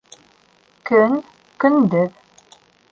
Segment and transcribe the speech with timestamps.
[0.91, 1.13] Көн,
[1.65, 2.21] көндөҙ